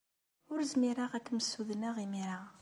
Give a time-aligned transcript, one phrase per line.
[0.51, 2.39] Ur zmireɣ ad kem-ssudneɣ imir-a.